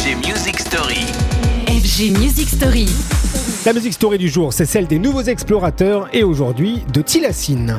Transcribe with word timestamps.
FG 0.00 0.16
Music 0.26 0.58
Story. 0.58 1.04
FG 1.66 2.18
Music 2.18 2.48
Story. 2.48 2.86
La 3.66 3.74
musique 3.74 3.92
story 3.92 4.16
du 4.16 4.30
jour, 4.30 4.50
c'est 4.50 4.64
celle 4.64 4.86
des 4.86 4.98
nouveaux 4.98 5.20
explorateurs 5.20 6.08
et 6.14 6.22
aujourd'hui 6.22 6.82
de 6.90 7.02
Tilacine. 7.02 7.78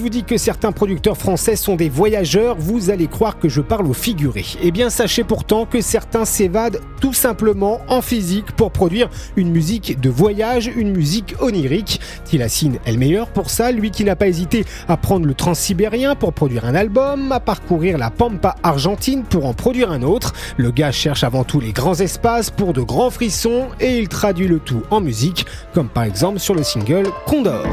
Je 0.00 0.02
vous 0.02 0.08
dis 0.08 0.24
que 0.24 0.38
certains 0.38 0.72
producteurs 0.72 1.18
français 1.18 1.56
sont 1.56 1.76
des 1.76 1.90
voyageurs, 1.90 2.56
vous 2.58 2.88
allez 2.88 3.06
croire 3.06 3.38
que 3.38 3.50
je 3.50 3.60
parle 3.60 3.86
au 3.86 3.92
figuré. 3.92 4.46
Eh 4.62 4.70
bien, 4.70 4.88
sachez 4.88 5.24
pourtant 5.24 5.66
que 5.66 5.82
certains 5.82 6.24
s'évadent 6.24 6.80
tout 7.02 7.12
simplement 7.12 7.82
en 7.86 8.00
physique 8.00 8.52
pour 8.52 8.70
produire 8.70 9.10
une 9.36 9.50
musique 9.50 10.00
de 10.00 10.08
voyage, 10.08 10.72
une 10.74 10.92
musique 10.92 11.34
onirique. 11.42 12.00
Tilacine 12.24 12.78
est 12.86 12.92
le 12.92 12.96
meilleur 12.96 13.28
pour 13.28 13.50
ça, 13.50 13.72
lui 13.72 13.90
qui 13.90 14.04
n'a 14.04 14.16
pas 14.16 14.26
hésité 14.26 14.64
à 14.88 14.96
prendre 14.96 15.26
le 15.26 15.34
transsibérien 15.34 16.14
pour 16.14 16.32
produire 16.32 16.64
un 16.64 16.74
album, 16.74 17.30
à 17.30 17.38
parcourir 17.38 17.98
la 17.98 18.08
pampa 18.08 18.54
argentine 18.62 19.24
pour 19.24 19.44
en 19.44 19.52
produire 19.52 19.92
un 19.92 20.00
autre. 20.00 20.32
Le 20.56 20.70
gars 20.70 20.92
cherche 20.92 21.24
avant 21.24 21.44
tout 21.44 21.60
les 21.60 21.72
grands 21.72 22.00
espaces 22.00 22.48
pour 22.48 22.72
de 22.72 22.80
grands 22.80 23.10
frissons 23.10 23.66
et 23.80 23.98
il 23.98 24.08
traduit 24.08 24.48
le 24.48 24.60
tout 24.60 24.82
en 24.88 25.02
musique, 25.02 25.44
comme 25.74 25.90
par 25.90 26.04
exemple 26.04 26.38
sur 26.38 26.54
le 26.54 26.62
single 26.62 27.08
Condor. 27.26 27.66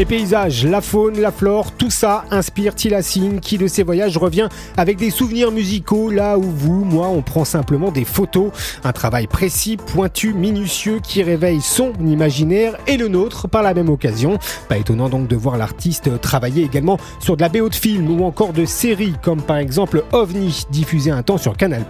Les 0.00 0.06
paysages, 0.06 0.64
la 0.64 0.80
faune, 0.80 1.20
la 1.20 1.30
flore, 1.30 1.72
tout 1.72 1.90
ça 1.90 2.24
inspire 2.30 2.74
Tilacine 2.74 3.38
qui 3.38 3.58
de 3.58 3.66
ses 3.66 3.82
voyages 3.82 4.16
revient 4.16 4.48
avec 4.78 4.96
des 4.96 5.10
souvenirs 5.10 5.52
musicaux 5.52 6.08
là 6.08 6.38
où 6.38 6.42
vous, 6.42 6.86
moi, 6.86 7.08
on 7.08 7.20
prend 7.20 7.44
simplement 7.44 7.90
des 7.90 8.06
photos. 8.06 8.50
Un 8.82 8.92
travail 8.92 9.26
précis, 9.26 9.76
pointu, 9.76 10.32
minutieux 10.32 11.00
qui 11.02 11.22
réveille 11.22 11.60
son 11.60 11.92
imaginaire 12.02 12.78
et 12.86 12.96
le 12.96 13.08
nôtre 13.08 13.46
par 13.46 13.62
la 13.62 13.74
même 13.74 13.90
occasion. 13.90 14.38
Pas 14.70 14.78
étonnant 14.78 15.10
donc 15.10 15.28
de 15.28 15.36
voir 15.36 15.58
l'artiste 15.58 16.18
travailler 16.22 16.64
également 16.64 16.96
sur 17.18 17.36
de 17.36 17.42
la 17.42 17.50
BO 17.50 17.68
de 17.68 17.74
films 17.74 18.10
ou 18.18 18.24
encore 18.24 18.54
de 18.54 18.64
séries 18.64 19.16
comme 19.22 19.42
par 19.42 19.58
exemple 19.58 20.02
OVNI 20.12 20.64
diffusé 20.70 21.10
un 21.10 21.22
temps 21.22 21.36
sur 21.36 21.58
Canal+. 21.58 21.84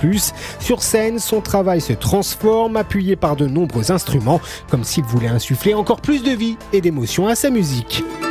Sur 0.58 0.82
scène, 0.82 1.20
son 1.20 1.40
travail 1.40 1.80
se 1.80 1.92
transforme 1.92 2.76
appuyé 2.76 3.14
par 3.14 3.36
de 3.36 3.46
nombreux 3.46 3.92
instruments 3.92 4.40
comme 4.68 4.82
s'il 4.82 5.04
voulait 5.04 5.28
insuffler 5.28 5.74
encore 5.74 6.00
plus 6.00 6.24
de 6.24 6.32
vie 6.32 6.56
et 6.72 6.80
d'émotion 6.80 7.28
à 7.28 7.36
sa 7.36 7.50
musique. 7.50 7.99
week. 8.00 8.29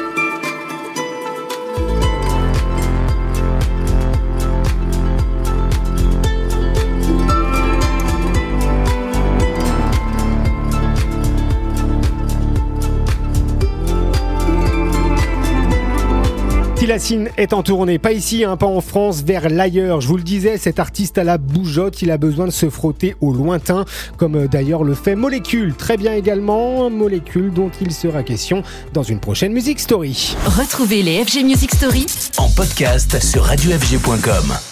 Tilacine 16.89 17.29
est 17.37 17.53
en 17.53 17.61
tournée, 17.61 17.99
pas 17.99 18.13
ici, 18.13 18.43
hein, 18.43 18.57
pas 18.57 18.65
en 18.65 18.81
France, 18.81 19.21
vers 19.21 19.47
l'ailleurs. 19.47 20.01
Je 20.01 20.07
vous 20.07 20.17
le 20.17 20.23
disais, 20.23 20.57
cet 20.57 20.79
artiste 20.79 21.19
à 21.19 21.23
la 21.23 21.37
bougeotte, 21.37 22.01
il 22.01 22.09
a 22.09 22.17
besoin 22.17 22.47
de 22.47 22.51
se 22.51 22.67
frotter 22.67 23.15
au 23.21 23.31
lointain, 23.31 23.85
comme 24.17 24.33
euh, 24.33 24.47
d'ailleurs 24.47 24.83
le 24.83 24.95
fait 24.95 25.13
Molécule. 25.13 25.75
Très 25.75 25.97
bien 25.97 26.15
également, 26.15 26.89
Molécule 26.89 27.53
dont 27.53 27.69
il 27.79 27.91
sera 27.91 28.23
question 28.23 28.63
dans 28.91 29.03
une 29.03 29.19
prochaine 29.19 29.53
Music 29.53 29.79
Story. 29.79 30.35
Retrouvez 30.45 31.03
les 31.03 31.23
FG 31.23 31.43
Music 31.43 31.75
Story 31.75 32.07
En 32.39 32.49
podcast 32.49 33.23
sur 33.23 33.43
radiofg.com. 33.43 34.68